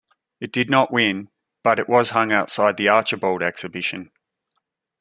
[0.39, 1.29] It did not win,
[1.61, 4.09] but it was hung outside the Archibald exhibition.